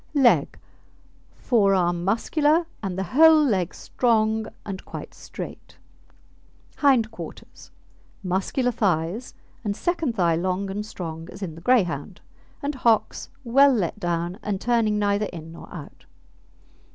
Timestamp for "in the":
11.43-11.61